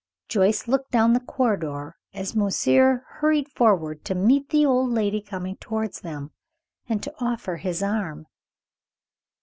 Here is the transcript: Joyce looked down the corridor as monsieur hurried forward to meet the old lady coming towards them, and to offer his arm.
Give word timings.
Joyce 0.29 0.67
looked 0.67 0.89
down 0.89 1.13
the 1.13 1.19
corridor 1.19 1.95
as 2.11 2.35
monsieur 2.35 3.05
hurried 3.07 3.47
forward 3.47 4.03
to 4.05 4.15
meet 4.15 4.49
the 4.49 4.65
old 4.65 4.89
lady 4.89 5.21
coming 5.21 5.57
towards 5.57 6.01
them, 6.01 6.31
and 6.89 7.03
to 7.03 7.13
offer 7.19 7.57
his 7.57 7.83
arm. 7.83 8.25